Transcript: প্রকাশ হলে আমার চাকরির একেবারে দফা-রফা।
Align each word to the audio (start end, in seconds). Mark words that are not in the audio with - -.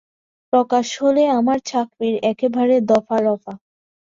প্রকাশ 0.53 0.87
হলে 1.01 1.23
আমার 1.39 1.57
চাকরির 1.69 2.15
একেবারে 2.31 2.75
দফা-রফা। 2.89 3.53